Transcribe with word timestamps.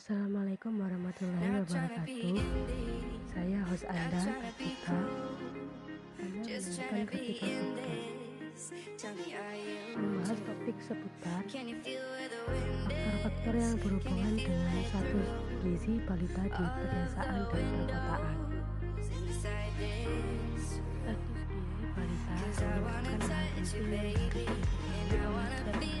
Assalamualaikum 0.00 0.80
warahmatullahi 0.80 1.60
wabarakatuh. 1.60 2.40
Saya 3.36 3.60
host 3.68 3.84
Anda, 3.84 4.32
Kita. 4.56 4.96
Anda 6.16 6.40
mendengarkan 6.40 7.04
ketika 7.04 7.52
membahas 10.00 10.40
topik 10.40 10.76
seputar 10.88 11.44
faktor-faktor 11.44 13.54
yang 13.60 13.76
berhubungan 13.76 14.40
dengan 14.40 14.80
status 14.88 15.28
gizi 15.68 16.00
balita 16.08 16.48
di 16.48 16.64
pedesaan 16.64 17.36
dan 17.36 17.44
perkotaan. 17.52 18.36
Status 23.20 23.52
gizi 23.52 23.84
balita 23.84 24.48
merupakan 24.48 25.04
hal 25.12 25.60
penting 25.68 26.00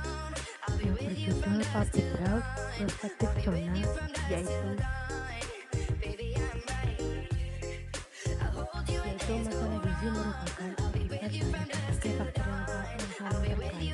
berjudul 1.61 1.77
Public 1.77 2.09
Health 2.25 2.47
Perspective 2.73 3.33
Journal 3.45 3.85
yaitu 4.33 4.69
yaitu 8.81 9.33
masalah 9.45 9.77
gizi 9.85 10.07
merupakan 10.09 10.71
akibat 10.81 11.69
dari 11.69 12.09
faktor 12.17 12.45
yang, 12.49 12.81
saling 13.13 13.53
terkait 13.53 13.93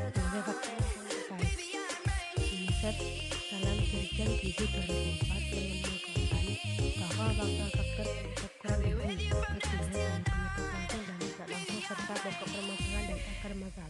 berbagai 0.00 0.40
faktor 0.48 0.72
yang 0.72 0.88
terkait 1.12 1.52
UNICEF 2.40 2.96
dalam 3.52 3.76
Dirjen 3.84 4.30
Gizi 4.40 4.64
2004 4.64 5.52
menemukan 5.52 6.44
bahwa 6.96 7.28
faktor-faktor 7.76 8.74
dari 8.80 8.92
dan 11.04 11.16
tidak 11.20 11.48
langsung 11.52 11.80
serta 11.84 12.14
permasalahan 12.16 13.04
dan 13.12 13.18
akar 13.20 13.52
masalah 13.60 13.87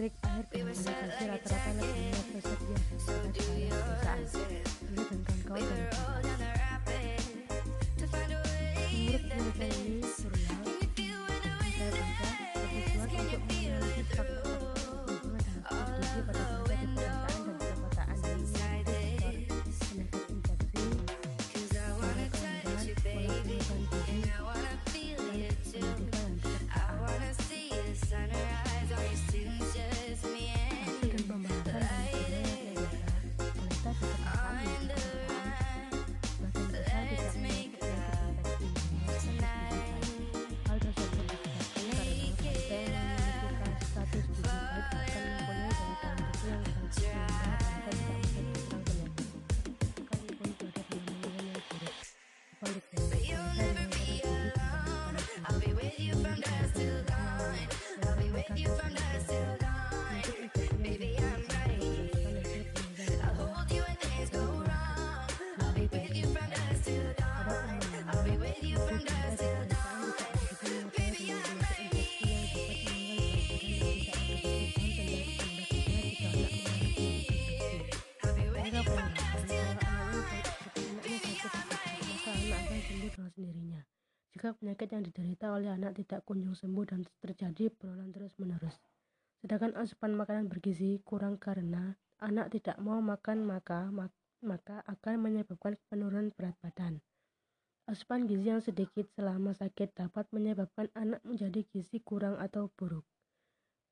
Trick, 0.00 0.12
a. 0.54 1.69
Jika 84.40 84.56
penyakit 84.56 84.88
yang 84.88 85.04
diderita 85.04 85.52
oleh 85.52 85.68
anak 85.68 86.00
tidak 86.00 86.24
kunjung 86.24 86.56
sembuh 86.56 86.88
dan 86.88 87.04
terjadi 87.20 87.76
berulang 87.76 88.08
terus-menerus. 88.08 88.72
Sedangkan 89.36 89.76
asupan 89.76 90.16
makanan 90.16 90.48
bergizi 90.48 90.96
kurang 91.04 91.36
karena 91.36 91.92
anak 92.24 92.48
tidak 92.48 92.80
mau 92.80 93.04
makan 93.04 93.44
maka 93.44 93.92
maka 94.40 94.80
akan 94.88 95.28
menyebabkan 95.28 95.76
penurunan 95.92 96.32
berat 96.32 96.56
badan. 96.64 97.04
Asupan 97.84 98.24
gizi 98.24 98.48
yang 98.48 98.64
sedikit 98.64 99.12
selama 99.12 99.52
sakit 99.52 99.92
dapat 99.92 100.24
menyebabkan 100.32 100.88
anak 100.96 101.20
menjadi 101.20 101.60
gizi 101.68 102.00
kurang 102.00 102.40
atau 102.40 102.72
buruk. 102.80 103.04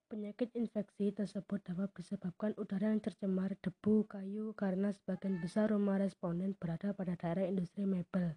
Penyakit 0.08 0.48
infeksi 0.56 1.12
tersebut 1.12 1.60
dapat 1.60 1.92
disebabkan 1.92 2.56
udara 2.56 2.88
yang 2.88 3.04
tercemar, 3.04 3.52
debu, 3.60 4.08
kayu, 4.08 4.56
karena 4.56 4.96
sebagian 4.96 5.44
besar 5.44 5.76
rumah 5.76 6.00
responden 6.00 6.56
berada 6.56 6.96
pada 6.96 7.20
daerah 7.20 7.44
industri 7.44 7.84
mebel. 7.84 8.32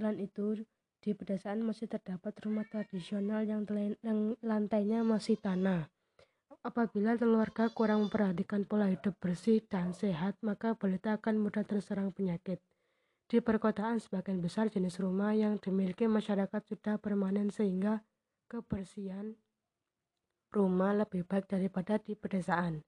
Selain 0.00 0.16
itu, 0.16 0.56
di 1.00 1.16
pedesaan 1.16 1.64
masih 1.64 1.88
terdapat 1.88 2.36
rumah 2.44 2.68
tradisional 2.68 3.42
yang, 3.48 3.64
lantainya 4.44 5.00
masih 5.00 5.40
tanah. 5.40 5.88
Apabila 6.60 7.16
keluarga 7.16 7.72
kurang 7.72 8.06
memperhatikan 8.06 8.68
pola 8.68 8.92
hidup 8.92 9.16
bersih 9.16 9.64
dan 9.64 9.96
sehat, 9.96 10.36
maka 10.44 10.76
balita 10.76 11.16
akan 11.16 11.40
mudah 11.40 11.64
terserang 11.64 12.12
penyakit. 12.12 12.60
Di 13.24 13.40
perkotaan, 13.40 13.96
sebagian 13.96 14.44
besar 14.44 14.68
jenis 14.68 15.00
rumah 15.00 15.32
yang 15.32 15.56
dimiliki 15.56 16.04
masyarakat 16.04 16.60
sudah 16.68 17.00
permanen 17.00 17.48
sehingga 17.48 18.04
kebersihan 18.50 19.40
rumah 20.52 20.92
lebih 20.92 21.24
baik 21.24 21.48
daripada 21.48 21.96
di 21.96 22.12
pedesaan. 22.12 22.84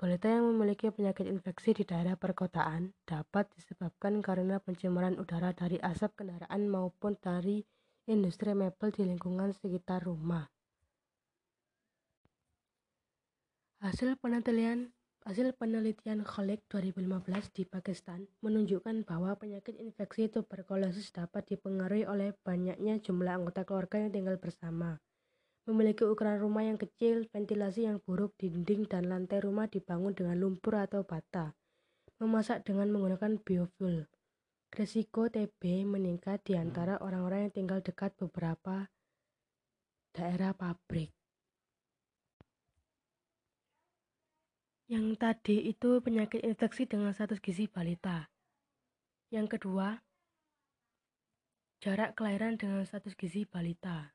Balita 0.00 0.26
yang 0.28 0.50
memiliki 0.50 0.90
penyakit 0.90 1.28
infeksi 1.30 1.72
di 1.76 1.84
daerah 1.86 2.18
perkotaan 2.18 2.92
dapat 3.06 3.48
disebabkan 3.54 4.18
karena 4.18 4.58
pencemaran 4.58 5.16
udara 5.16 5.54
dari 5.54 5.78
asap 5.78 6.24
kendaraan 6.24 6.66
maupun 6.66 7.14
dari 7.20 7.62
industri 8.10 8.52
mebel 8.52 8.90
di 8.90 9.02
lingkungan 9.06 9.54
sekitar 9.54 10.02
rumah. 10.02 10.50
Hasil 13.82 14.18
penelitian 14.18 14.90
Hasil 15.22 15.54
penelitian 15.54 16.26
Khalid 16.26 16.66
2015 16.66 17.54
di 17.54 17.62
Pakistan 17.62 18.26
menunjukkan 18.42 19.06
bahwa 19.06 19.38
penyakit 19.38 19.78
infeksi 19.78 20.26
tuberkulosis 20.26 21.14
dapat 21.14 21.46
dipengaruhi 21.46 22.10
oleh 22.10 22.34
banyaknya 22.42 22.98
jumlah 22.98 23.38
anggota 23.38 23.62
keluarga 23.62 24.02
yang 24.02 24.10
tinggal 24.10 24.34
bersama 24.42 24.98
memiliki 25.62 26.02
ukuran 26.02 26.42
rumah 26.42 26.66
yang 26.66 26.78
kecil, 26.78 27.30
ventilasi 27.30 27.86
yang 27.86 28.02
buruk, 28.02 28.34
dinding 28.38 28.90
dan 28.90 29.06
lantai 29.06 29.38
rumah 29.38 29.70
dibangun 29.70 30.10
dengan 30.10 30.38
lumpur 30.42 30.74
atau 30.74 31.06
bata, 31.06 31.54
memasak 32.18 32.66
dengan 32.66 32.90
menggunakan 32.90 33.38
biofuel. 33.38 34.10
Risiko 34.72 35.28
TB 35.28 35.84
meningkat 35.84 36.48
di 36.48 36.56
antara 36.56 36.96
orang-orang 36.98 37.46
yang 37.46 37.52
tinggal 37.52 37.78
dekat 37.84 38.16
beberapa 38.16 38.88
daerah 40.16 40.56
pabrik. 40.56 41.12
Yang 44.88 45.16
tadi 45.20 45.56
itu 45.68 46.00
penyakit 46.00 46.40
infeksi 46.44 46.88
dengan 46.88 47.12
status 47.12 47.40
gizi 47.40 47.68
balita. 47.68 48.32
Yang 49.32 49.56
kedua, 49.56 50.00
jarak 51.80 52.16
kelahiran 52.16 52.60
dengan 52.60 52.84
status 52.84 53.16
gizi 53.16 53.48
balita. 53.48 54.12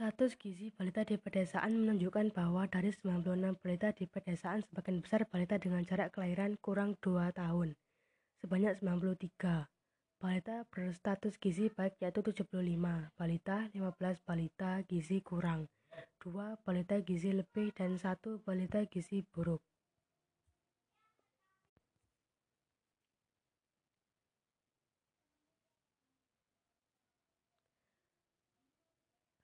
Status 0.00 0.32
gizi 0.40 0.72
balita 0.72 1.04
di 1.04 1.20
pedesaan 1.20 1.76
menunjukkan 1.76 2.32
bahwa 2.32 2.64
dari 2.64 2.88
96 2.88 3.60
balita 3.60 3.92
di 3.92 4.08
pedesaan 4.08 4.64
sebagian 4.64 5.04
besar 5.04 5.28
balita 5.28 5.60
dengan 5.60 5.84
jarak 5.84 6.16
kelahiran 6.16 6.56
kurang 6.64 6.96
2 7.04 7.28
tahun, 7.36 7.76
sebanyak 8.40 8.80
93. 8.80 9.68
Balita 10.16 10.64
berstatus 10.72 11.36
gizi 11.36 11.68
baik 11.68 12.00
yaitu 12.00 12.24
75, 12.24 13.12
balita 13.12 13.68
15 13.76 14.24
balita 14.24 14.80
gizi 14.88 15.20
kurang, 15.20 15.68
2 16.24 16.64
balita 16.64 16.96
gizi 17.04 17.36
lebih 17.36 17.68
dan 17.76 18.00
1 18.00 18.40
balita 18.40 18.80
gizi 18.88 19.20
buruk. 19.28 19.60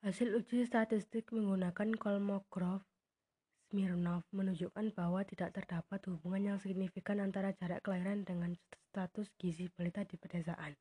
Hasil 0.07 0.39
uji 0.39 0.63
statistik 0.63 1.35
menggunakan 1.35 1.99
Kolmogorov 1.99 2.79
Smirnov 3.67 4.23
menunjukkan 4.31 4.95
bahwa 4.95 5.27
tidak 5.27 5.59
terdapat 5.59 5.99
hubungan 6.07 6.55
yang 6.55 6.59
signifikan 6.63 7.19
antara 7.19 7.51
jarak 7.59 7.83
kelahiran 7.83 8.23
dengan 8.23 8.55
status 8.71 9.35
gizi 9.35 9.67
balita 9.75 10.07
di 10.07 10.15
pedesaan. 10.15 10.79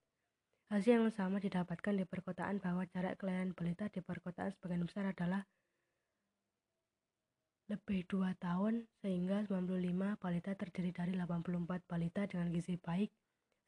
Hasil 0.69 1.01
yang 1.01 1.09
sama 1.09 1.41
didapatkan 1.41 1.97
di 1.97 2.05
perkotaan 2.05 2.61
bahwa 2.61 2.85
jarak 2.93 3.17
kelahiran 3.17 3.57
balita 3.57 3.89
di 3.89 4.05
perkotaan 4.05 4.53
sebagian 4.53 4.85
besar 4.85 5.09
adalah 5.09 5.41
lebih 7.73 8.05
2 8.05 8.29
tahun 8.37 8.85
sehingga 9.01 9.41
95 9.49 10.21
balita 10.21 10.53
terdiri 10.53 10.93
dari 10.93 11.17
84 11.17 11.65
balita 11.89 12.29
dengan 12.29 12.53
gizi 12.53 12.77
baik, 12.77 13.09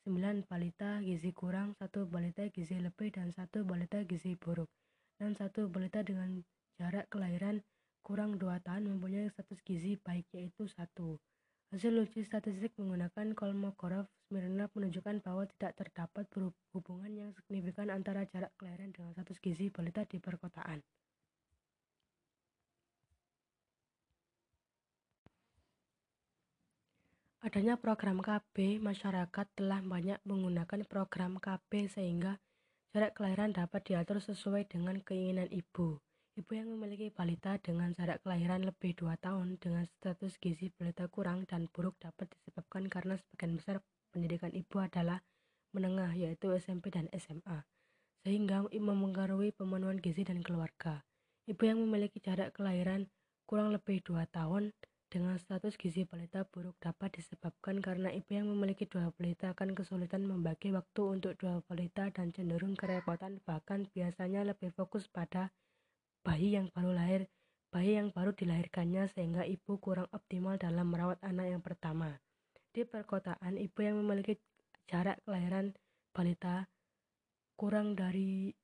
9 0.06 0.46
balita 0.46 1.02
gizi 1.02 1.34
kurang, 1.34 1.74
1 1.82 2.06
balita 2.06 2.46
gizi 2.54 2.78
lebih, 2.78 3.10
dan 3.10 3.34
1 3.34 3.66
balita 3.66 4.06
gizi 4.06 4.38
buruk 4.38 4.70
dan 5.18 5.34
satu 5.34 5.66
balita 5.68 6.06
dengan 6.06 6.46
jarak 6.78 7.10
kelahiran 7.10 7.66
kurang 8.06 8.38
2 8.40 8.64
tahun 8.64 8.88
mempunyai 8.88 9.28
status 9.34 9.60
gizi 9.66 9.98
baik 10.00 10.30
yaitu 10.32 10.70
satu. 10.70 11.20
Hasil 11.68 12.00
uji 12.00 12.24
statistik 12.24 12.72
menggunakan 12.80 13.36
Kolmogorov 13.36 14.08
Smirnov 14.32 14.72
menunjukkan 14.72 15.20
bahwa 15.20 15.44
tidak 15.58 15.76
terdapat 15.76 16.24
hubungan 16.72 17.12
yang 17.12 17.30
signifikan 17.36 17.92
antara 17.92 18.24
jarak 18.32 18.56
kelahiran 18.56 18.96
dengan 18.96 19.12
status 19.12 19.36
gizi 19.44 19.68
balita 19.68 20.08
di 20.08 20.24
perkotaan. 20.24 20.80
Adanya 27.44 27.76
program 27.76 28.24
KB, 28.24 28.80
masyarakat 28.80 29.48
telah 29.56 29.80
banyak 29.84 30.20
menggunakan 30.24 30.84
program 30.88 31.40
KB 31.40 31.92
sehingga 31.92 32.40
Jarak 32.98 33.14
kelahiran 33.14 33.54
dapat 33.54 33.86
diatur 33.86 34.18
sesuai 34.18 34.74
dengan 34.74 34.98
keinginan 35.06 35.46
ibu. 35.54 36.02
Ibu 36.34 36.50
yang 36.50 36.74
memiliki 36.74 37.14
balita 37.14 37.54
dengan 37.62 37.94
jarak 37.94 38.26
kelahiran 38.26 38.66
lebih 38.66 38.98
2 38.98 39.14
tahun 39.22 39.62
dengan 39.62 39.86
status 39.86 40.42
gizi 40.42 40.74
balita 40.74 41.06
kurang 41.06 41.46
dan 41.46 41.70
buruk 41.70 41.94
dapat 42.02 42.26
disebabkan 42.34 42.90
karena 42.90 43.14
sebagian 43.22 43.62
besar 43.62 43.86
pendidikan 44.10 44.50
ibu 44.50 44.82
adalah 44.82 45.22
menengah 45.78 46.10
yaitu 46.18 46.50
SMP 46.58 46.90
dan 46.90 47.06
SMA 47.14 47.70
sehingga 48.26 48.66
mempengaruhi 48.66 49.54
pemenuhan 49.54 50.02
gizi 50.02 50.26
dan 50.26 50.42
keluarga. 50.42 51.06
Ibu 51.46 51.70
yang 51.70 51.78
memiliki 51.78 52.18
jarak 52.18 52.58
kelahiran 52.58 53.06
kurang 53.46 53.78
lebih 53.78 54.02
2 54.10 54.26
tahun 54.34 54.74
dengan 55.08 55.40
status 55.40 55.80
gizi 55.80 56.04
balita 56.04 56.44
buruk 56.44 56.76
dapat 56.84 57.16
disebabkan 57.16 57.80
karena 57.80 58.12
ibu 58.12 58.28
yang 58.28 58.52
memiliki 58.52 58.84
dua 58.84 59.16
balita 59.16 59.56
akan 59.56 59.72
kesulitan 59.72 60.28
membagi 60.28 60.76
waktu 60.76 61.02
untuk 61.08 61.40
dua 61.40 61.64
balita 61.64 62.12
dan 62.12 62.36
cenderung 62.36 62.76
kerepotan 62.76 63.40
bahkan 63.48 63.88
biasanya 63.96 64.44
lebih 64.44 64.76
fokus 64.76 65.08
pada 65.08 65.56
bayi 66.28 66.60
yang 66.60 66.68
baru 66.76 66.92
lahir 66.92 67.22
bayi 67.72 68.00
yang 68.00 68.12
baru 68.12 68.32
dilahirkannya 68.36 69.12
sehingga 69.12 69.44
ibu 69.44 69.80
kurang 69.80 70.08
optimal 70.16 70.56
dalam 70.56 70.88
merawat 70.88 71.20
anak 71.24 71.52
yang 71.52 71.64
pertama. 71.64 72.20
Di 72.72 72.88
perkotaan, 72.88 73.60
ibu 73.60 73.80
yang 73.84 74.00
memiliki 74.00 74.40
jarak 74.88 75.20
kelahiran 75.28 75.76
balita 76.16 76.72
kurang 77.60 77.98
dari 77.98 78.56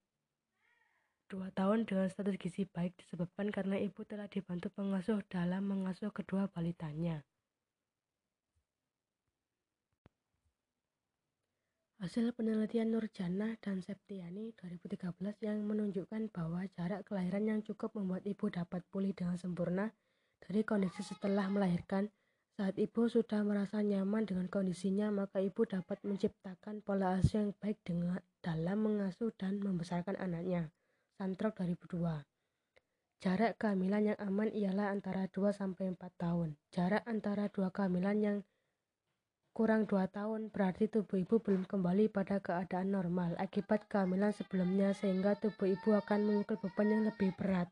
Dua 1.34 1.50
tahun 1.50 1.90
dengan 1.90 2.14
status 2.14 2.38
gizi 2.38 2.70
baik 2.70 2.94
disebabkan 2.94 3.50
karena 3.50 3.82
ibu 3.82 4.06
telah 4.06 4.30
dibantu 4.30 4.70
pengasuh 4.70 5.18
dalam 5.34 5.66
mengasuh 5.66 6.14
kedua 6.14 6.46
balitanya. 6.46 7.26
Hasil 11.98 12.38
penelitian 12.38 12.94
Nurjana 12.94 13.58
dan 13.66 13.82
Septiani 13.82 14.54
2013 14.62 15.42
yang 15.42 15.66
menunjukkan 15.66 16.30
bahwa 16.30 16.70
jarak 16.70 17.02
kelahiran 17.10 17.50
yang 17.50 17.60
cukup 17.66 17.98
membuat 17.98 18.30
ibu 18.30 18.54
dapat 18.54 18.86
pulih 18.94 19.18
dengan 19.18 19.34
sempurna 19.34 19.90
dari 20.38 20.62
kondisi 20.62 21.02
setelah 21.02 21.50
melahirkan. 21.50 22.14
Saat 22.62 22.78
ibu 22.78 23.10
sudah 23.10 23.42
merasa 23.42 23.82
nyaman 23.82 24.30
dengan 24.30 24.46
kondisinya, 24.54 25.10
maka 25.10 25.42
ibu 25.42 25.66
dapat 25.66 25.98
menciptakan 26.06 26.86
pola 26.86 27.18
asuh 27.18 27.42
yang 27.42 27.58
baik 27.58 27.82
dengan 27.82 28.22
dalam 28.46 28.86
mengasuh 28.86 29.34
dan 29.34 29.58
membesarkan 29.58 30.14
anaknya. 30.22 30.70
Santrok 31.24 31.56
2002. 31.64 32.04
Jarak 33.24 33.56
kehamilan 33.56 34.12
yang 34.12 34.20
aman 34.20 34.52
ialah 34.52 34.92
antara 34.92 35.32
2 35.32 35.56
sampai 35.56 35.96
4 35.96 36.20
tahun. 36.20 36.60
Jarak 36.68 37.08
antara 37.08 37.48
dua 37.48 37.72
kehamilan 37.72 38.20
yang 38.20 38.38
kurang 39.56 39.88
2 39.88 40.04
tahun 40.12 40.52
berarti 40.52 40.92
tubuh 40.92 41.24
ibu 41.24 41.40
belum 41.40 41.64
kembali 41.64 42.12
pada 42.12 42.44
keadaan 42.44 42.92
normal 42.92 43.40
akibat 43.40 43.88
kehamilan 43.88 44.36
sebelumnya 44.36 44.92
sehingga 44.92 45.40
tubuh 45.40 45.72
ibu 45.72 45.96
akan 45.96 46.28
memikul 46.28 46.60
beban 46.60 46.92
yang 46.92 47.04
lebih 47.08 47.32
berat. 47.40 47.72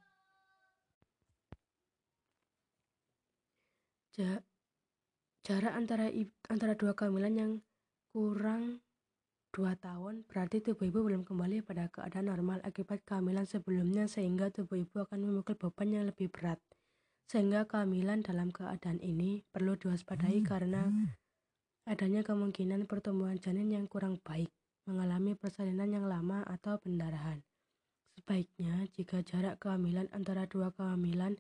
jarak 5.43 5.73
antara 5.75 6.07
antara 6.47 6.79
dua 6.79 6.95
kehamilan 6.95 7.35
yang 7.35 7.51
kurang 8.15 8.79
dua 9.51 9.75
tahun, 9.75 10.23
berarti 10.25 10.63
tubuh 10.63 10.87
ibu 10.87 11.03
belum 11.03 11.27
kembali 11.27 11.61
pada 11.61 11.91
keadaan 11.91 12.31
normal 12.31 12.63
akibat 12.63 13.03
kehamilan 13.03 13.43
sebelumnya 13.43 14.07
sehingga 14.07 14.49
tubuh 14.49 14.79
ibu 14.79 15.03
akan 15.03 15.19
memikul 15.27 15.59
beban 15.59 15.91
yang 15.91 16.05
lebih 16.07 16.31
berat. 16.31 16.57
Sehingga 17.27 17.67
kehamilan 17.67 18.23
dalam 18.23 18.51
keadaan 18.51 18.99
ini 19.03 19.43
perlu 19.51 19.75
diwaspadai 19.75 20.43
hmm. 20.43 20.47
karena 20.47 20.87
adanya 21.83 22.23
kemungkinan 22.23 22.87
pertumbuhan 22.87 23.39
janin 23.39 23.71
yang 23.71 23.85
kurang 23.91 24.19
baik, 24.23 24.51
mengalami 24.87 25.35
persalinan 25.35 25.91
yang 25.91 26.07
lama 26.07 26.43
atau 26.47 26.79
pendarahan. 26.79 27.43
Sebaiknya 28.15 28.87
jika 28.91 29.23
jarak 29.23 29.59
kehamilan 29.59 30.11
antara 30.11 30.47
dua 30.47 30.75
kehamilan 30.75 31.39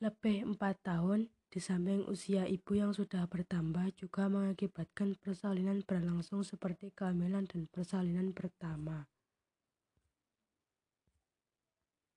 lebih 0.00 0.48
4 0.56 0.58
tahun, 0.80 1.28
di 1.50 1.58
samping 1.58 2.06
usia 2.06 2.46
ibu 2.46 2.78
yang 2.78 2.94
sudah 2.94 3.26
bertambah 3.26 3.90
juga 3.98 4.30
mengakibatkan 4.30 5.18
persalinan 5.18 5.82
berlangsung 5.82 6.46
seperti 6.46 6.94
kehamilan 6.94 7.50
dan 7.50 7.66
persalinan 7.66 8.30
pertama. 8.30 9.10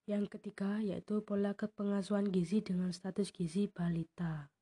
Yang 0.06 0.38
ketiga 0.38 0.78
yaitu 0.86 1.25
pola 1.25 1.58
kepengasuhan 1.58 2.30
gizi 2.30 2.62
dengan 2.62 2.94
status 2.94 3.34
gizi 3.34 3.66
balita. 3.66 4.54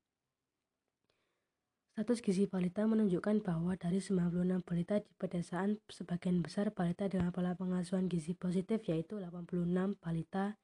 Status 1.92 2.24
gizi 2.24 2.48
balita 2.48 2.88
menunjukkan 2.88 3.44
bahwa 3.44 3.76
dari 3.76 4.00
96 4.00 4.64
balita 4.64 5.04
di 5.04 5.12
pedesaan, 5.20 5.76
sebagian 5.92 6.40
besar 6.40 6.72
balita 6.72 7.04
dengan 7.12 7.28
pola 7.28 7.52
pengasuhan 7.52 8.08
gizi 8.08 8.32
positif 8.32 8.88
yaitu 8.88 9.20
86 9.20 9.68
balita 10.00 10.56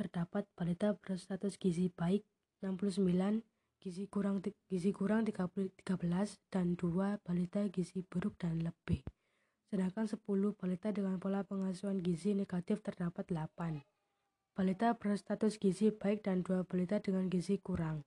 terdapat 0.00 0.48
balita 0.56 0.96
berstatus 0.96 1.60
gizi 1.60 1.92
baik 1.92 2.24
69 2.64 3.44
gizi 3.80 4.04
kurang 4.12 4.44
gizi 4.68 4.92
kurang 4.92 5.24
13 5.24 5.80
dan 6.52 6.76
2 6.76 7.24
balita 7.24 7.64
gizi 7.72 8.04
buruk 8.04 8.36
dan 8.36 8.60
lebih. 8.60 9.00
Sedangkan 9.72 10.04
10 10.04 10.20
balita 10.52 10.92
dengan 10.92 11.16
pola 11.16 11.40
pengasuhan 11.48 12.04
gizi 12.04 12.36
negatif 12.36 12.84
terdapat 12.84 13.24
8. 13.32 13.80
Balita 14.52 14.92
berstatus 14.92 15.56
gizi 15.56 15.88
baik 15.88 16.28
dan 16.28 16.44
2 16.44 16.68
balita 16.68 17.00
dengan 17.00 17.32
gizi 17.32 17.56
kurang. 17.56 18.04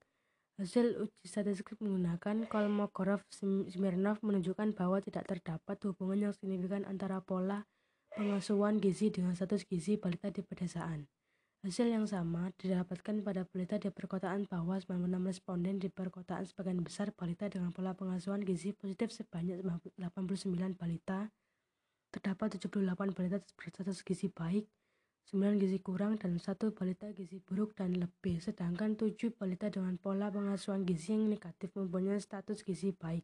Hasil 0.61 1.09
uji 1.09 1.25
statistik 1.25 1.81
menggunakan 1.81 2.45
Kolmogorov-Smirnov 2.45 4.21
menunjukkan 4.21 4.77
bahwa 4.77 5.01
tidak 5.01 5.25
terdapat 5.25 5.81
hubungan 5.89 6.29
yang 6.29 6.33
signifikan 6.37 6.85
antara 6.85 7.17
pola 7.25 7.65
pengasuhan 8.13 8.77
gizi 8.77 9.09
dengan 9.09 9.33
status 9.33 9.65
gizi 9.65 9.97
balita 9.97 10.29
di 10.29 10.45
pedesaan. 10.45 11.09
Hasil 11.63 11.95
yang 11.95 12.03
sama 12.03 12.51
didapatkan 12.59 13.23
pada 13.23 13.47
balita 13.47 13.79
di 13.79 13.87
perkotaan 13.87 14.51
bahwa 14.51 14.75
96 14.75 15.07
responden 15.31 15.79
di 15.79 15.87
perkotaan 15.87 16.43
sebagian 16.43 16.83
besar 16.83 17.15
balita 17.15 17.47
dengan 17.47 17.71
pola 17.71 17.95
pengasuhan 17.95 18.43
gizi 18.43 18.75
positif 18.75 19.15
sebanyak 19.15 19.63
89 19.95 20.75
balita, 20.75 21.31
terdapat 22.11 22.59
78 22.59 23.15
balita 23.15 23.39
berstatus 23.55 24.03
gizi 24.03 24.27
baik, 24.27 24.67
9 25.31 25.55
gizi 25.55 25.79
kurang 25.79 26.19
dan 26.19 26.35
1 26.35 26.75
balita 26.75 27.07
gizi 27.15 27.39
buruk 27.39 27.79
dan 27.79 27.95
lebih, 27.95 28.43
sedangkan 28.43 28.99
7 28.99 29.31
balita 29.31 29.71
dengan 29.71 29.95
pola 29.95 30.27
pengasuhan 30.27 30.83
gizi 30.83 31.15
yang 31.15 31.31
negatif 31.31 31.71
mempunyai 31.79 32.19
status 32.19 32.59
gizi 32.67 32.91
baik. 32.91 33.23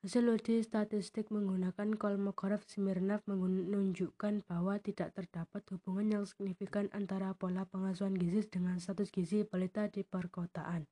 Hasil 0.00 0.32
uji 0.32 0.64
statistik 0.64 1.28
menggunakan 1.28 1.92
Kolmogorov-Smirnov 1.92 3.20
menunjukkan 3.28 4.48
bahwa 4.48 4.80
tidak 4.80 5.12
terdapat 5.12 5.60
hubungan 5.76 6.08
yang 6.08 6.24
signifikan 6.24 6.88
antara 6.96 7.36
pola 7.36 7.68
pengasuhan 7.68 8.16
gizi 8.16 8.48
dengan 8.48 8.80
status 8.80 9.12
gizi 9.12 9.44
balita 9.44 9.92
di 9.92 10.00
perkotaan. 10.00 10.88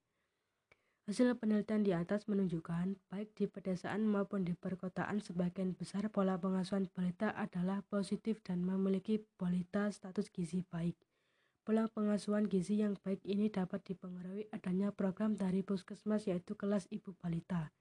Hasil 1.08 1.40
penelitian 1.40 1.88
di 1.88 1.96
atas 1.96 2.28
menunjukkan, 2.28 3.00
baik 3.08 3.32
di 3.32 3.48
pedesaan 3.48 4.04
maupun 4.04 4.44
di 4.44 4.52
perkotaan, 4.52 5.24
sebagian 5.24 5.72
besar 5.72 6.04
pola 6.12 6.36
pengasuhan 6.36 6.92
balita 6.92 7.32
adalah 7.32 7.80
positif 7.88 8.44
dan 8.44 8.60
memiliki 8.60 9.24
balita 9.40 9.88
status 9.88 10.28
gizi 10.28 10.60
baik. 10.68 11.00
Pola 11.64 11.88
pengasuhan 11.88 12.44
gizi 12.44 12.84
yang 12.84 12.92
baik 13.00 13.24
ini 13.24 13.48
dapat 13.48 13.88
dipengaruhi 13.88 14.52
adanya 14.52 14.92
program 14.92 15.32
dari 15.32 15.64
puskesmas 15.64 16.28
yaitu 16.28 16.60
kelas 16.60 16.84
ibu 16.92 17.16
balita. 17.16 17.72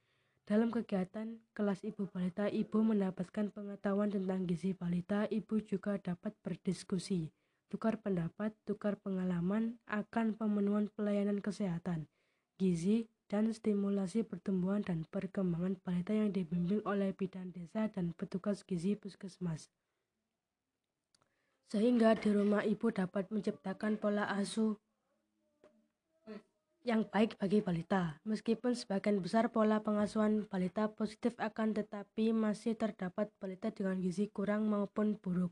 Dalam 0.47 0.71
kegiatan 0.71 1.43
kelas 1.51 1.83
ibu 1.83 2.07
balita, 2.07 2.47
ibu 2.47 2.79
mendapatkan 2.79 3.51
pengetahuan 3.51 4.07
tentang 4.07 4.47
gizi 4.47 4.71
balita, 4.71 5.27
ibu 5.27 5.59
juga 5.59 5.99
dapat 5.99 6.31
berdiskusi, 6.39 7.27
tukar 7.67 7.99
pendapat, 7.99 8.55
tukar 8.63 8.95
pengalaman 8.95 9.75
akan 9.91 10.39
pemenuhan 10.39 10.87
pelayanan 10.95 11.43
kesehatan, 11.43 12.07
gizi, 12.55 13.11
dan 13.27 13.51
stimulasi 13.51 14.23
pertumbuhan 14.23 14.87
dan 14.87 15.03
perkembangan 15.11 15.75
balita 15.83 16.15
yang 16.15 16.31
dibimbing 16.31 16.79
oleh 16.87 17.11
bidan 17.11 17.51
desa 17.51 17.91
dan 17.91 18.15
petugas 18.15 18.63
gizi 18.63 18.95
puskesmas. 18.95 19.67
Sehingga 21.67 22.15
di 22.15 22.31
rumah 22.31 22.63
ibu 22.63 22.87
dapat 22.87 23.27
menciptakan 23.35 23.99
pola 23.99 24.31
asuh 24.31 24.79
yang 26.87 27.03
baik 27.03 27.35
bagi 27.35 27.59
balita. 27.59 28.15
Meskipun 28.23 28.71
sebagian 28.71 29.19
besar 29.19 29.51
pola 29.51 29.83
pengasuhan 29.83 30.47
balita 30.47 30.87
positif 30.87 31.35
akan 31.35 31.75
tetapi 31.75 32.31
masih 32.31 32.79
terdapat 32.79 33.27
balita 33.43 33.67
dengan 33.75 33.99
gizi 33.99 34.31
kurang 34.31 34.71
maupun 34.71 35.19
buruk. 35.19 35.51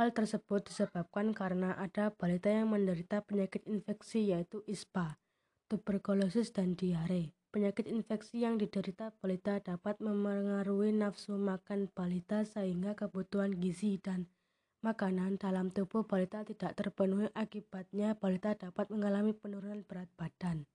Hal 0.00 0.16
tersebut 0.16 0.64
disebabkan 0.64 1.36
karena 1.36 1.76
ada 1.76 2.08
balita 2.16 2.48
yang 2.48 2.72
menderita 2.72 3.20
penyakit 3.20 3.60
infeksi 3.68 4.32
yaitu 4.32 4.64
ISPA, 4.64 5.20
tuberkulosis 5.68 6.48
dan 6.56 6.72
diare. 6.72 7.36
Penyakit 7.52 7.84
infeksi 7.84 8.42
yang 8.42 8.56
diderita 8.56 9.12
balita 9.20 9.60
dapat 9.60 10.00
memengaruhi 10.00 10.96
nafsu 10.96 11.36
makan 11.36 11.92
balita 11.92 12.42
sehingga 12.42 12.96
kebutuhan 12.96 13.54
gizi 13.60 14.00
dan 14.00 14.26
makanan 14.84 15.40
dalam 15.40 15.72
tubuh 15.72 16.04
balita 16.04 16.44
tidak 16.44 16.76
terpenuhi 16.76 17.32
akibatnya 17.32 18.12
balita 18.20 18.52
dapat 18.52 18.92
mengalami 18.92 19.32
penurunan 19.32 19.80
berat 19.88 20.12
badan. 20.20 20.68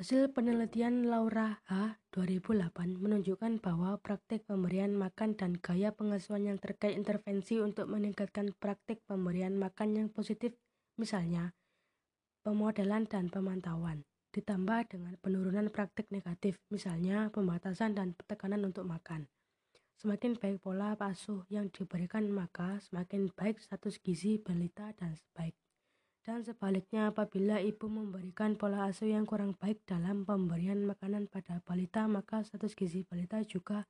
Hasil 0.00 0.32
penelitian 0.32 1.04
Laura 1.12 1.60
H. 1.68 2.00
2008 2.16 2.96
menunjukkan 2.96 3.60
bahwa 3.60 4.00
praktik 4.00 4.42
pemberian 4.48 4.96
makan 4.96 5.36
dan 5.36 5.60
gaya 5.60 5.92
pengasuhan 5.92 6.48
yang 6.48 6.56
terkait 6.56 6.96
intervensi 6.96 7.60
untuk 7.60 7.92
meningkatkan 7.92 8.56
praktik 8.56 9.04
pemberian 9.04 9.52
makan 9.60 9.94
yang 9.94 10.08
positif, 10.08 10.56
misalnya 10.96 11.52
pemodelan 12.40 13.04
dan 13.04 13.28
pemantauan, 13.28 14.08
ditambah 14.32 14.90
dengan 14.90 15.14
penurunan 15.20 15.68
praktik 15.68 16.08
negatif, 16.08 16.56
misalnya 16.72 17.28
pembatasan 17.28 17.92
dan 17.92 18.16
tekanan 18.24 18.64
untuk 18.64 18.88
makan. 18.88 19.28
Semakin 20.02 20.34
baik 20.34 20.66
pola 20.66 20.98
asuh 20.98 21.46
yang 21.46 21.70
diberikan 21.70 22.26
maka 22.26 22.82
semakin 22.82 23.30
baik 23.38 23.62
status 23.62 24.02
gizi 24.02 24.34
balita 24.34 24.90
dan 24.98 25.14
sebaik. 25.14 25.54
Dan 26.26 26.42
sebaliknya 26.42 27.14
apabila 27.14 27.62
ibu 27.62 27.86
memberikan 27.86 28.58
pola 28.58 28.90
asuh 28.90 29.06
yang 29.06 29.22
kurang 29.22 29.54
baik 29.54 29.86
dalam 29.86 30.26
pemberian 30.26 30.82
makanan 30.82 31.30
pada 31.30 31.62
balita 31.62 32.10
maka 32.10 32.42
status 32.42 32.74
gizi 32.74 33.06
balita 33.06 33.46
juga 33.46 33.86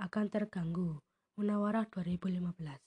akan 0.00 0.32
terganggu. 0.32 0.96
Munawarah 1.36 1.84
2015 1.84 2.80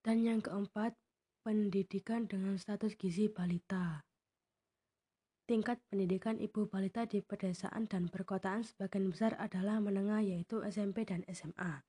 Dan 0.00 0.24
yang 0.24 0.40
keempat, 0.40 0.96
pendidikan 1.44 2.24
dengan 2.24 2.56
status 2.56 2.96
gizi 2.96 3.28
balita. 3.28 4.00
Tingkat 5.44 5.76
pendidikan 5.92 6.40
ibu 6.40 6.64
balita 6.64 7.04
di 7.04 7.20
pedesaan 7.20 7.84
dan 7.84 8.08
perkotaan 8.08 8.64
sebagian 8.64 9.12
besar 9.12 9.36
adalah 9.36 9.76
menengah 9.76 10.24
yaitu 10.24 10.64
SMP 10.64 11.04
dan 11.04 11.20
SMA. 11.28 11.84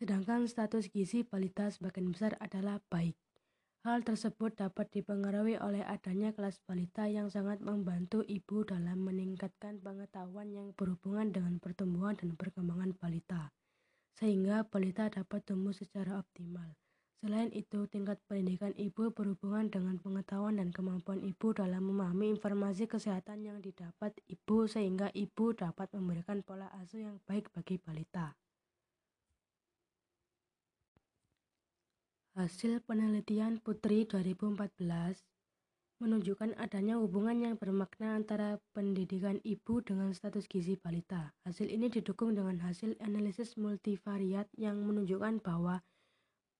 Sedangkan 0.00 0.48
status 0.48 0.88
gizi 0.88 1.20
balita 1.20 1.68
sebagian 1.68 2.16
besar 2.16 2.40
adalah 2.40 2.80
baik. 2.88 3.12
Hal 3.84 4.00
tersebut 4.00 4.56
dapat 4.56 4.88
dipengaruhi 4.88 5.60
oleh 5.60 5.84
adanya 5.84 6.32
kelas 6.32 6.56
balita 6.64 7.04
yang 7.04 7.28
sangat 7.28 7.60
membantu 7.60 8.24
ibu 8.24 8.64
dalam 8.64 9.04
meningkatkan 9.04 9.84
pengetahuan 9.84 10.48
yang 10.48 10.72
berhubungan 10.72 11.28
dengan 11.28 11.60
pertumbuhan 11.60 12.16
dan 12.16 12.32
perkembangan 12.32 12.96
balita, 12.96 13.52
sehingga 14.16 14.64
balita 14.64 15.12
dapat 15.12 15.44
tumbuh 15.44 15.76
secara 15.76 16.16
optimal. 16.16 16.72
Selain 17.24 17.48
itu, 17.56 17.88
tingkat 17.88 18.20
pendidikan 18.28 18.76
ibu 18.76 19.08
berhubungan 19.08 19.72
dengan 19.72 19.96
pengetahuan 19.96 20.60
dan 20.60 20.68
kemampuan 20.68 21.24
ibu 21.24 21.56
dalam 21.56 21.88
memahami 21.88 22.36
informasi 22.36 22.84
kesehatan 22.84 23.40
yang 23.40 23.64
didapat 23.64 24.12
ibu 24.28 24.68
sehingga 24.68 25.08
ibu 25.16 25.56
dapat 25.56 25.88
memberikan 25.96 26.44
pola 26.44 26.68
asuh 26.76 27.00
yang 27.00 27.16
baik 27.24 27.48
bagi 27.56 27.80
balita. 27.80 28.36
Hasil 32.36 32.84
penelitian 32.84 33.56
Putri 33.56 34.04
2014 34.04 35.24
menunjukkan 36.04 36.60
adanya 36.60 37.00
hubungan 37.00 37.40
yang 37.40 37.54
bermakna 37.56 38.20
antara 38.20 38.60
pendidikan 38.76 39.40
ibu 39.48 39.80
dengan 39.80 40.12
status 40.12 40.44
gizi 40.44 40.76
balita. 40.76 41.32
Hasil 41.48 41.72
ini 41.72 41.88
didukung 41.88 42.36
dengan 42.36 42.60
hasil 42.60 43.00
analisis 43.00 43.56
multivariat 43.56 44.44
yang 44.60 44.84
menunjukkan 44.84 45.40
bahwa 45.40 45.80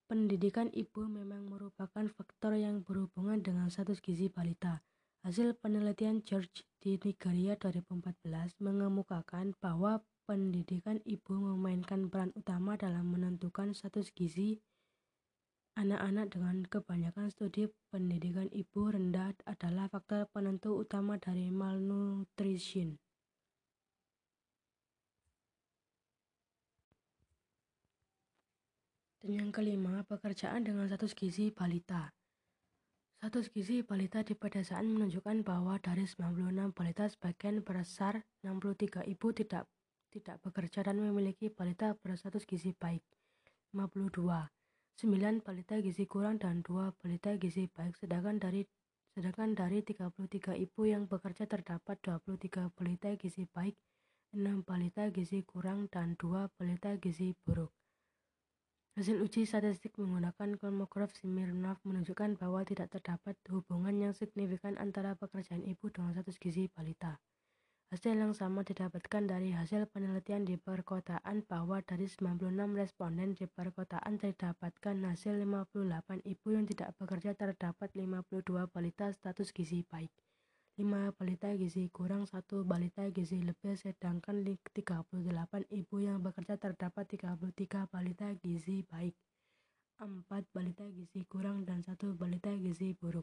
Pendidikan 0.05 0.69
ibu 0.77 1.09
memang 1.09 1.49
merupakan 1.49 2.05
faktor 2.13 2.61
yang 2.61 2.85
berhubungan 2.85 3.41
dengan 3.41 3.73
status 3.73 4.05
gizi 4.05 4.29
balita. 4.29 4.85
Hasil 5.25 5.57
penelitian 5.57 6.21
George 6.21 6.69
di 6.85 7.01
Nigeria 7.01 7.57
2014 7.57 8.61
mengemukakan 8.61 9.57
bahwa 9.65 10.05
pendidikan 10.29 11.01
ibu 11.09 11.33
memainkan 11.41 12.13
peran 12.13 12.37
utama 12.37 12.77
dalam 12.77 13.09
menentukan 13.09 13.73
status 13.73 14.13
gizi 14.13 14.61
anak-anak 15.75 16.31
dengan 16.31 16.63
kebanyakan 16.71 17.35
studi 17.35 17.67
pendidikan 17.91 18.47
ibu 18.55 18.95
rendah 18.95 19.35
adalah 19.43 19.91
faktor 19.91 20.31
penentu 20.31 20.79
utama 20.79 21.19
dari 21.19 21.51
malnutrition. 21.51 23.04
Dan 29.25 29.41
yang 29.41 29.57
kelima, 29.57 30.05
pekerjaan 30.05 30.69
dengan 30.69 30.85
status 30.85 31.17
gizi 31.17 31.49
balita. 31.49 32.13
Status 33.17 33.49
gizi 33.49 33.81
balita 33.81 34.21
di 34.21 34.37
pedesaan 34.37 34.85
menunjukkan 34.93 35.41
bahwa 35.41 35.81
dari 35.81 36.05
96 36.05 36.77
balita 36.77 37.09
sebagian 37.09 37.65
besar 37.65 38.21
63 38.45 39.01
ibu 39.09 39.33
tidak 39.33 39.65
tidak 40.13 40.45
bekerja 40.45 40.85
dan 40.85 41.01
memiliki 41.01 41.49
balita 41.49 41.97
berstatus 41.97 42.45
gizi 42.45 42.77
baik. 42.77 43.01
52. 43.73 44.13
9 44.13 45.41
balita 45.41 45.81
gizi 45.81 46.05
kurang 46.05 46.37
dan 46.37 46.61
2 46.61 46.93
balita 47.01 47.33
gizi 47.41 47.65
baik 47.73 47.97
sedangkan 47.97 48.37
dari 48.37 48.69
sedangkan 49.17 49.57
dari 49.57 49.81
33 49.81 50.53
ibu 50.53 50.85
yang 50.85 51.09
bekerja 51.09 51.49
terdapat 51.49 51.97
23 52.05 52.77
balita 52.77 53.17
gizi 53.17 53.49
baik, 53.49 53.73
6 54.37 54.69
balita 54.69 55.09
gizi 55.09 55.41
kurang 55.49 55.89
dan 55.89 56.13
2 56.21 56.45
balita 56.61 57.01
gizi 57.01 57.33
buruk. 57.41 57.73
Hasil 58.95 59.27
uji 59.27 59.43
statistik 59.43 59.99
menggunakan 59.99 60.55
kolmograf 60.55 61.11
Smirnov 61.19 61.83
menunjukkan 61.83 62.39
bahwa 62.39 62.63
tidak 62.63 62.95
terdapat 62.95 63.35
hubungan 63.51 63.91
yang 63.99 64.15
signifikan 64.15 64.79
antara 64.79 65.19
pekerjaan 65.19 65.67
ibu 65.67 65.91
dengan 65.91 66.15
status 66.15 66.39
gizi 66.39 66.71
balita. 66.71 67.19
Hasil 67.91 68.15
yang 68.15 68.39
sama 68.39 68.63
didapatkan 68.63 69.27
dari 69.27 69.51
hasil 69.51 69.91
penelitian 69.91 70.47
di 70.47 70.55
perkotaan 70.55 71.43
bahwa 71.43 71.83
dari 71.83 72.07
96 72.07 72.55
responden 72.79 73.35
di 73.35 73.51
perkotaan 73.51 74.15
didapatkan 74.15 74.97
hasil 75.11 75.43
58 75.43 76.23
ibu 76.23 76.47
yang 76.55 76.63
tidak 76.71 76.95
bekerja 76.95 77.35
terdapat 77.35 77.91
52 77.99 78.47
balita 78.71 79.11
status 79.11 79.51
gizi 79.51 79.83
baik. 79.83 80.15
5 80.75 81.15
balita 81.15 81.55
gizi 81.55 81.87
kurang, 81.87 82.27
1 82.27 82.67
balita 82.67 83.07
gizi 83.15 83.39
lebih, 83.39 83.79
sedangkan 83.79 84.43
38 84.43 85.71
ibu 85.71 85.97
yang 86.03 86.19
bekerja 86.19 86.59
terdapat 86.59 87.07
33 87.15 87.87
balita 87.87 88.35
gizi 88.43 88.83
baik, 88.83 89.15
4 90.03 90.27
balita 90.51 90.83
gizi 90.91 91.23
kurang, 91.31 91.63
dan 91.63 91.87
1 91.87 92.19
balita 92.19 92.51
gizi 92.59 92.91
buruk. 92.91 93.23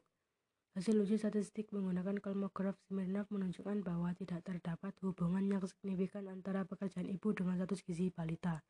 Hasil 0.79 1.03
uji 1.03 1.19
statistik 1.19 1.75
menggunakan 1.75 2.23
kolmograf 2.23 2.79
Smirnov 2.87 3.27
menunjukkan 3.27 3.83
bahwa 3.83 4.15
tidak 4.15 4.47
terdapat 4.47 4.95
hubungan 5.03 5.43
yang 5.43 5.59
signifikan 5.67 6.31
antara 6.31 6.63
pekerjaan 6.63 7.11
ibu 7.11 7.35
dengan 7.35 7.59
status 7.59 7.83
gizi 7.83 8.07
balita. 8.15 8.63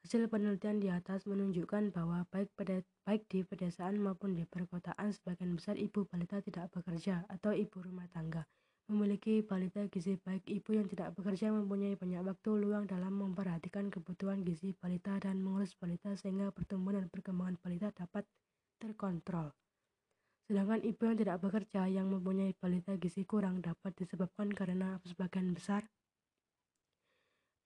Hasil 0.00 0.32
penelitian 0.32 0.80
di 0.80 0.88
atas 0.88 1.28
menunjukkan 1.28 1.92
bahwa 1.92 2.24
baik, 2.32 2.48
pada, 2.56 2.80
baik 3.04 3.28
di 3.28 3.44
pedesaan 3.44 4.00
maupun 4.00 4.32
di 4.32 4.48
perkotaan 4.48 5.12
sebagian 5.12 5.54
besar 5.54 5.76
ibu 5.76 6.08
balita 6.08 6.40
tidak 6.40 6.72
bekerja 6.72 7.28
atau 7.28 7.52
ibu 7.52 7.78
rumah 7.84 8.08
tangga 8.08 8.48
memiliki 8.90 9.46
balita 9.46 9.86
gizi 9.86 10.18
baik 10.18 10.42
ibu 10.50 10.74
yang 10.74 10.90
tidak 10.90 11.14
bekerja 11.14 11.54
mempunyai 11.54 11.94
banyak 11.94 12.26
waktu 12.26 12.50
luang 12.58 12.90
dalam 12.90 13.14
memperhatikan 13.22 13.86
kebutuhan 13.86 14.42
gizi 14.42 14.74
balita 14.74 15.14
dan 15.22 15.38
mengurus 15.38 15.78
balita 15.78 16.10
sehingga 16.18 16.50
pertumbuhan 16.50 17.06
dan 17.06 17.06
perkembangan 17.06 17.54
balita 17.62 17.94
dapat 17.94 18.26
terkontrol. 18.82 19.54
Sedangkan 20.50 20.82
ibu 20.82 21.06
yang 21.06 21.18
tidak 21.22 21.38
bekerja 21.38 21.86
yang 21.86 22.10
mempunyai 22.10 22.50
balita 22.58 22.98
gizi 22.98 23.22
kurang 23.22 23.62
dapat 23.62 23.94
disebabkan 23.94 24.50
karena 24.50 24.98
sebagian 25.06 25.54
besar 25.54 25.86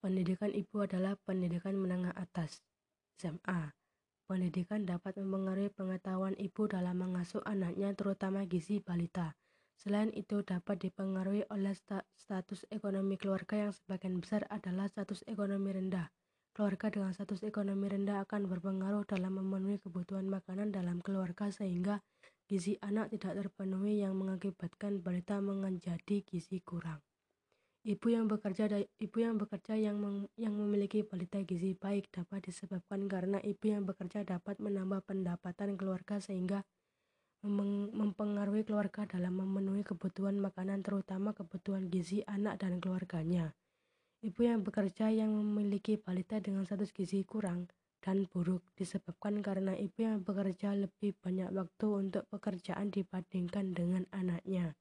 Pendidikan 0.04 0.52
ibu 0.52 0.84
adalah 0.84 1.16
pendidikan 1.24 1.80
menengah 1.80 2.12
atas, 2.12 2.60
SMA. 3.16 3.72
Pendidikan 4.28 4.84
dapat 4.84 5.16
mempengaruhi 5.16 5.72
pengetahuan 5.72 6.36
ibu 6.36 6.68
dalam 6.68 7.00
mengasuh 7.00 7.40
anaknya 7.48 7.96
terutama 7.96 8.44
gizi 8.44 8.84
balita. 8.84 9.32
Selain 9.80 10.12
itu 10.12 10.44
dapat 10.44 10.84
dipengaruhi 10.84 11.48
oleh 11.48 11.72
status 12.20 12.68
ekonomi 12.68 13.16
keluarga 13.16 13.64
yang 13.64 13.72
sebagian 13.72 14.20
besar 14.20 14.44
adalah 14.52 14.92
status 14.92 15.24
ekonomi 15.24 15.72
rendah. 15.72 16.12
Keluarga 16.52 16.92
dengan 16.92 17.16
status 17.16 17.40
ekonomi 17.40 17.88
rendah 17.88 18.28
akan 18.28 18.44
berpengaruh 18.44 19.08
dalam 19.08 19.40
memenuhi 19.40 19.80
kebutuhan 19.80 20.28
makanan 20.28 20.68
dalam 20.68 21.00
keluarga 21.00 21.48
sehingga 21.48 22.04
gizi 22.44 22.76
anak 22.84 23.08
tidak 23.16 23.40
terpenuhi 23.40 24.04
yang 24.04 24.20
mengakibatkan 24.20 25.00
balita 25.00 25.40
menjadi 25.40 26.20
gizi 26.28 26.60
kurang. 26.60 27.00
Ibu 27.84 28.16
yang 28.16 28.32
bekerja 28.32 28.64
ibu 28.80 29.16
yang 29.20 29.36
bekerja 29.36 29.76
yang 29.76 30.00
meng, 30.00 30.24
yang 30.40 30.56
memiliki 30.56 31.04
balita 31.04 31.36
gizi 31.44 31.76
baik 31.76 32.08
dapat 32.08 32.48
disebabkan 32.48 33.04
karena 33.12 33.36
ibu 33.44 33.60
yang 33.68 33.84
bekerja 33.84 34.24
dapat 34.24 34.56
menambah 34.56 35.04
pendapatan 35.04 35.76
keluarga 35.76 36.16
sehingga 36.16 36.64
mempengaruhi 37.44 38.64
keluarga 38.64 39.04
dalam 39.04 39.36
memenuhi 39.36 39.84
kebutuhan 39.84 40.40
makanan 40.40 40.80
terutama 40.80 41.36
kebutuhan 41.36 41.92
gizi 41.92 42.24
anak 42.24 42.64
dan 42.64 42.80
keluarganya. 42.80 43.52
Ibu 44.24 44.40
yang 44.40 44.64
bekerja 44.64 45.12
yang 45.12 45.36
memiliki 45.36 46.00
balita 46.00 46.40
dengan 46.40 46.64
status 46.64 46.88
gizi 46.88 47.20
kurang 47.28 47.68
dan 48.00 48.24
buruk 48.32 48.64
disebabkan 48.80 49.44
karena 49.44 49.76
ibu 49.76 50.00
yang 50.00 50.24
bekerja 50.24 50.72
lebih 50.72 51.12
banyak 51.20 51.52
waktu 51.52 51.86
untuk 51.92 52.24
pekerjaan 52.32 52.88
dibandingkan 52.88 53.76
dengan 53.76 54.08
anaknya. 54.08 54.72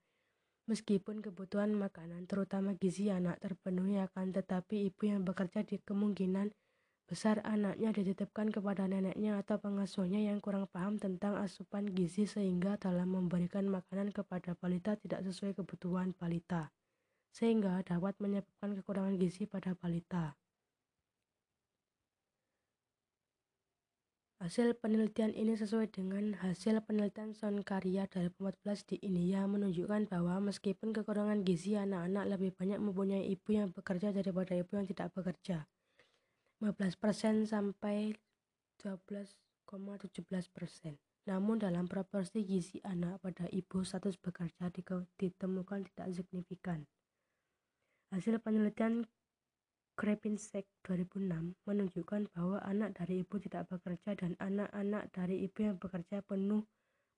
Meskipun 0.64 1.20
kebutuhan 1.20 1.76
makanan, 1.76 2.24
terutama 2.24 2.72
gizi 2.80 3.12
anak, 3.12 3.44
terpenuhi 3.44 4.00
akan 4.00 4.32
tetapi 4.32 4.88
ibu 4.88 5.12
yang 5.12 5.28
bekerja 5.28 5.68
di 5.68 5.76
kemungkinan 5.84 6.56
besar 7.04 7.44
anaknya 7.44 7.92
dititipkan 7.92 8.48
kepada 8.48 8.88
neneknya 8.88 9.44
atau 9.44 9.60
pengasuhnya 9.60 10.24
yang 10.24 10.40
kurang 10.40 10.72
paham 10.72 10.96
tentang 10.96 11.36
asupan 11.36 11.92
gizi 11.92 12.24
sehingga 12.24 12.80
dalam 12.80 13.12
memberikan 13.12 13.68
makanan 13.68 14.16
kepada 14.16 14.56
balita 14.56 14.96
tidak 14.96 15.28
sesuai 15.28 15.52
kebutuhan 15.52 16.16
balita, 16.16 16.72
sehingga 17.36 17.84
dapat 17.84 18.16
menyebabkan 18.24 18.80
kekurangan 18.80 19.20
gizi 19.20 19.44
pada 19.44 19.76
balita. 19.76 20.40
Hasil 24.44 24.76
penelitian 24.76 25.32
ini 25.32 25.56
sesuai 25.56 25.88
dengan 25.88 26.36
hasil 26.36 26.84
penelitian 26.84 27.32
Sonkaria 27.32 28.12
2014 28.12 28.92
di 28.92 29.00
India 29.00 29.48
menunjukkan 29.48 30.12
bahwa 30.12 30.52
meskipun 30.52 30.92
kekurangan 30.92 31.48
gizi 31.48 31.80
anak-anak 31.80 32.28
lebih 32.28 32.52
banyak 32.52 32.76
mempunyai 32.76 33.24
ibu 33.24 33.56
yang 33.56 33.72
bekerja 33.72 34.12
daripada 34.12 34.52
ibu 34.52 34.76
yang 34.76 34.84
tidak 34.84 35.16
bekerja. 35.16 35.64
15% 36.60 37.48
sampai 37.48 38.20
12,17%. 38.84 40.12
Namun 41.24 41.64
dalam 41.64 41.88
proporsi 41.88 42.44
gizi 42.44 42.84
anak 42.84 43.24
pada 43.24 43.48
ibu 43.48 43.80
status 43.88 44.20
bekerja 44.20 44.68
ditemukan 45.24 45.88
tidak 45.88 46.20
signifikan. 46.20 46.84
Hasil 48.12 48.44
penelitian 48.44 49.08
Krepinski 49.94 50.66
2006 50.90 51.54
menunjukkan 51.70 52.26
bahwa 52.34 52.58
anak 52.66 52.98
dari 52.98 53.22
ibu 53.22 53.38
tidak 53.38 53.70
bekerja 53.70 54.18
dan 54.18 54.34
anak-anak 54.42 55.14
dari 55.14 55.46
ibu 55.46 55.70
yang 55.70 55.78
bekerja 55.78 56.26
penuh 56.26 56.66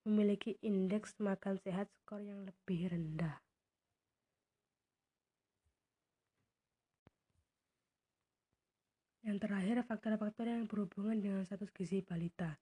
memiliki 0.03 0.59
indeks 0.59 1.15
makan 1.23 1.55
sehat 1.63 1.87
skor 1.95 2.19
yang 2.19 2.43
lebih 2.43 2.91
rendah. 2.91 3.39
Yang 9.25 9.37
terakhir, 9.41 9.75
faktor-faktor 9.89 10.45
yang 10.45 10.69
berhubungan 10.69 11.17
dengan 11.17 11.41
status 11.41 11.73
gizi 11.73 12.05
balita. 12.05 12.59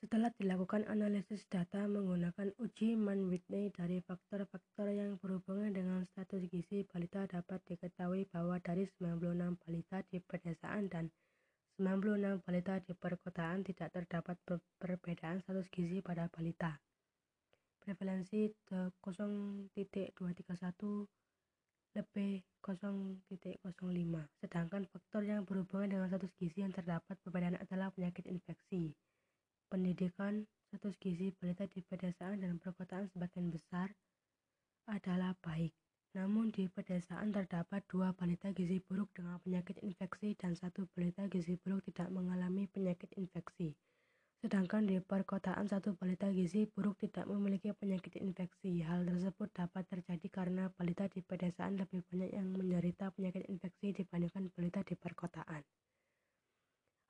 Setelah 0.00 0.32
dilakukan 0.40 0.88
analisis 0.88 1.44
data 1.52 1.84
menggunakan 1.84 2.56
uji 2.56 2.96
Mann-Whitney 2.96 3.68
dari 3.68 4.00
faktor-faktor 4.00 4.88
yang 4.96 5.20
berhubungan 5.20 5.76
dengan 5.76 6.08
status 6.08 6.48
gizi 6.48 6.88
balita 6.88 7.28
dapat 7.28 7.60
diketahui 7.68 8.24
bahwa 8.32 8.56
dari 8.64 8.88
96 8.96 9.60
balita 9.60 10.00
di 10.08 10.24
pedesaan 10.24 10.88
dan 10.88 11.12
96 11.76 12.16
balita 12.48 12.80
di 12.80 12.96
perkotaan 12.96 13.60
tidak 13.60 13.92
terdapat 13.92 14.40
perbedaan 14.80 15.44
status 15.44 15.68
gizi 15.68 16.00
pada 16.00 16.32
balita. 16.32 16.80
Prevalensi 17.84 18.48
0.231 18.72 19.68
lebih 21.92 22.40
0.05. 22.64 23.68
Sedangkan 24.40 24.82
faktor 24.88 25.28
yang 25.28 25.44
berhubungan 25.44 25.92
dengan 25.92 26.08
status 26.08 26.32
gizi 26.40 26.64
yang 26.64 26.72
terdapat 26.72 27.20
perbedaan 27.20 27.60
adalah 27.60 27.92
penyakit 27.92 28.24
infeksi 28.24 28.96
pendidikan 29.70 30.50
status 30.66 30.98
gizi 30.98 31.30
balita 31.38 31.70
di 31.70 31.78
pedesaan 31.86 32.42
dan 32.42 32.58
perkotaan 32.58 33.06
sebagian 33.06 33.54
besar 33.54 33.94
adalah 34.90 35.38
baik. 35.38 35.70
Namun 36.18 36.50
di 36.50 36.66
pedesaan 36.66 37.30
terdapat 37.30 37.86
dua 37.86 38.10
balita 38.10 38.50
gizi 38.50 38.82
buruk 38.82 39.14
dengan 39.14 39.38
penyakit 39.38 39.78
infeksi 39.86 40.34
dan 40.34 40.58
satu 40.58 40.90
balita 40.90 41.30
gizi 41.30 41.54
buruk 41.54 41.86
tidak 41.86 42.10
mengalami 42.10 42.66
penyakit 42.66 43.14
infeksi. 43.14 43.78
Sedangkan 44.42 44.90
di 44.90 44.98
perkotaan 44.98 45.70
satu 45.70 45.94
balita 45.94 46.26
gizi 46.34 46.66
buruk 46.66 46.98
tidak 46.98 47.30
memiliki 47.30 47.70
penyakit 47.70 48.18
infeksi. 48.18 48.82
Hal 48.82 49.06
tersebut 49.06 49.54
dapat 49.54 49.86
terjadi 49.86 50.26
karena 50.32 50.66
balita 50.74 51.06
di 51.06 51.22
pedesaan 51.22 51.78
lebih 51.78 52.02
banyak 52.10 52.34
yang 52.34 52.50
menderita 52.50 53.14
penyakit 53.14 53.46
infeksi 53.46 53.94
dibandingkan 53.94 54.50
balita 54.50 54.82
di 54.82 54.98
perkotaan. 54.98 55.62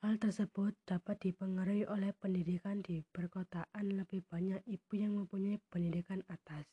Hal 0.01 0.17
tersebut 0.17 0.73
dapat 0.89 1.21
dipengaruhi 1.21 1.85
oleh 1.85 2.17
pendidikan 2.17 2.81
di 2.81 3.05
perkotaan 3.05 3.85
lebih 4.01 4.25
banyak 4.33 4.65
ibu 4.65 4.93
yang 4.97 5.13
mempunyai 5.13 5.61
pendidikan 5.69 6.25
atas. 6.33 6.65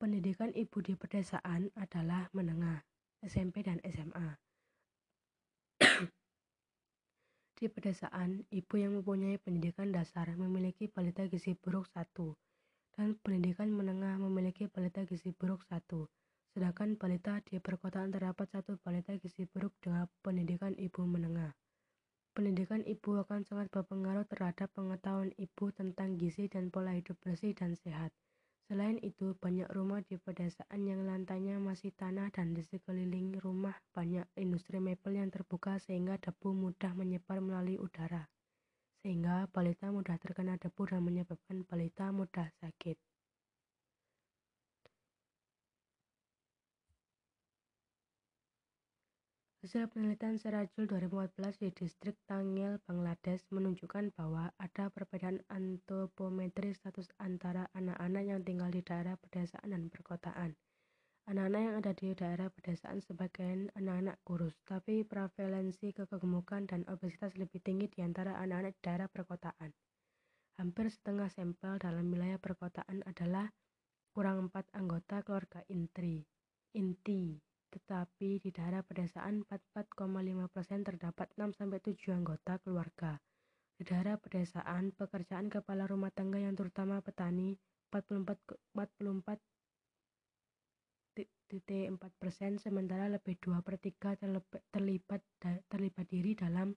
Pendidikan 0.00 0.56
ibu 0.56 0.80
di 0.80 0.96
pedesaan 0.96 1.68
adalah 1.76 2.32
menengah, 2.32 2.88
SMP 3.20 3.60
dan 3.60 3.84
SMA. 3.84 4.40
di 7.60 7.68
pedesaan, 7.68 8.48
ibu 8.48 8.74
yang 8.80 8.96
mempunyai 8.96 9.36
pendidikan 9.36 9.92
dasar 9.92 10.32
memiliki 10.32 10.88
balita 10.88 11.28
gizi 11.28 11.52
buruk 11.52 11.84
satu, 11.92 12.32
dan 12.96 13.20
pendidikan 13.20 13.68
menengah 13.68 14.16
memiliki 14.16 14.72
balita 14.72 15.04
gizi 15.04 15.36
buruk 15.36 15.68
satu. 15.68 16.08
Sedangkan 16.56 16.96
balita 16.96 17.44
di 17.44 17.60
perkotaan 17.60 18.08
terdapat 18.08 18.48
satu 18.48 18.80
balita 18.80 19.12
gizi 19.20 19.44
buruk 19.44 19.76
dengan 19.84 20.08
pendidikan 20.24 20.72
ibu 20.80 21.04
menengah. 21.04 21.52
Pendidikan 22.38 22.86
ibu 22.86 23.18
akan 23.18 23.42
sangat 23.42 23.66
berpengaruh 23.74 24.22
terhadap 24.30 24.70
pengetahuan 24.70 25.34
ibu 25.42 25.74
tentang 25.74 26.14
gizi 26.14 26.46
dan 26.46 26.70
pola 26.70 26.94
hidup 26.94 27.18
bersih 27.18 27.50
dan 27.50 27.74
sehat. 27.74 28.14
Selain 28.70 28.94
itu, 29.02 29.34
banyak 29.42 29.66
rumah 29.74 30.06
di 30.06 30.22
pedesaan 30.22 30.86
yang 30.86 31.02
lantainya 31.02 31.58
masih 31.58 31.90
tanah 31.98 32.30
dan 32.30 32.54
di 32.54 32.62
sekeliling 32.62 33.42
rumah 33.42 33.74
banyak 33.90 34.22
industri 34.38 34.78
mebel 34.78 35.18
yang 35.18 35.34
terbuka 35.34 35.82
sehingga 35.82 36.14
debu 36.22 36.54
mudah 36.54 36.94
menyebar 36.94 37.42
melalui 37.42 37.74
udara. 37.74 38.30
sehingga 39.02 39.50
balita 39.50 39.90
mudah 39.90 40.14
terkena 40.22 40.54
debu 40.62 40.82
dan 40.86 41.02
menyebabkan 41.02 41.66
balita 41.66 42.14
mudah 42.14 42.54
sakit. 42.62 43.07
Hasil 49.58 49.90
penelitian 49.90 50.38
Serajul 50.38 50.86
2014 50.86 51.34
di 51.58 51.74
distrik 51.74 52.14
Tangil, 52.30 52.78
Bangladesh 52.86 53.42
menunjukkan 53.50 54.14
bahwa 54.14 54.54
ada 54.54 54.86
perbedaan 54.86 55.42
antropometri 55.50 56.70
status 56.78 57.10
antara 57.18 57.66
anak-anak 57.74 58.22
yang 58.22 58.40
tinggal 58.46 58.70
di 58.70 58.86
daerah 58.86 59.18
pedesaan 59.18 59.74
dan 59.74 59.90
perkotaan. 59.90 60.54
Anak-anak 61.26 61.58
yang 61.58 61.74
ada 61.74 61.90
di 61.90 62.14
daerah 62.14 62.54
pedesaan 62.54 63.02
sebagian 63.02 63.74
anak-anak 63.74 64.22
kurus, 64.22 64.54
tapi 64.62 65.02
prevalensi 65.02 65.90
kegemukan 65.90 66.70
dan 66.70 66.86
obesitas 66.86 67.34
lebih 67.34 67.58
tinggi 67.58 67.90
di 67.90 68.06
antara 68.06 68.38
anak-anak 68.38 68.78
di 68.78 68.82
daerah 68.86 69.10
perkotaan. 69.10 69.74
Hampir 70.54 70.86
setengah 70.86 71.34
sampel 71.34 71.82
dalam 71.82 72.06
wilayah 72.14 72.38
perkotaan 72.38 73.02
adalah 73.10 73.50
kurang 74.14 74.46
empat 74.46 74.70
anggota 74.70 75.18
keluarga 75.26 75.66
inti. 75.66 76.22
inti 76.78 77.47
tetapi 77.68 78.40
di 78.40 78.50
daerah 78.50 78.80
pedesaan 78.80 79.44
44,5% 79.44 80.88
terdapat 80.88 81.28
6-7 81.36 82.16
anggota 82.16 82.56
keluarga. 82.64 83.20
Di 83.78 83.86
daerah 83.86 84.18
pedesaan, 84.18 84.90
pekerjaan 84.90 85.46
kepala 85.52 85.86
rumah 85.86 86.10
tangga 86.10 86.42
yang 86.42 86.58
terutama 86.58 86.98
petani 86.98 87.54
44 87.94 88.68
44 91.48 92.20
persen 92.20 92.60
sementara 92.60 93.08
lebih 93.08 93.40
2 93.40 93.64
per 93.64 93.80
3 93.80 94.20
terlibat 94.68 95.22
terlibat 95.66 96.06
diri 96.06 96.36
dalam 96.36 96.76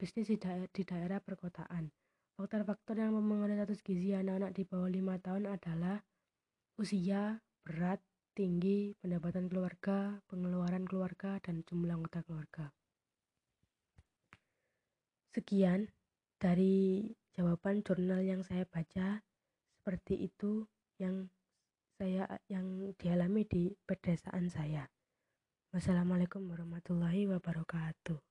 bisnis 0.00 0.32
di, 0.32 0.40
daerah, 0.40 0.64
di 0.72 0.82
daerah 0.82 1.20
perkotaan. 1.20 1.92
Faktor-faktor 2.40 2.96
yang 2.96 3.12
mempengaruhi 3.12 3.60
status 3.60 3.84
gizi 3.84 4.16
anak-anak 4.16 4.56
di 4.56 4.64
bawah 4.64 4.88
5 4.88 5.20
tahun 5.20 5.44
adalah 5.52 6.00
usia, 6.80 7.36
berat, 7.60 8.00
tinggi, 8.32 8.94
pendapatan 8.98 9.50
keluarga, 9.50 10.22
pengeluaran 10.30 10.86
keluarga, 10.86 11.42
dan 11.42 11.66
jumlah 11.66 11.98
anggota 11.98 12.22
keluarga. 12.24 12.70
Sekian 15.34 15.90
dari 16.38 17.10
jawaban 17.34 17.82
jurnal 17.82 18.22
yang 18.22 18.42
saya 18.46 18.66
baca 18.66 19.22
seperti 19.80 20.26
itu 20.26 20.66
yang 20.98 21.30
saya 22.00 22.40
yang 22.48 22.96
dialami 22.96 23.44
di 23.44 23.72
pedesaan 23.84 24.48
saya. 24.48 24.88
Wassalamualaikum 25.70 26.48
warahmatullahi 26.50 27.28
wabarakatuh. 27.28 28.29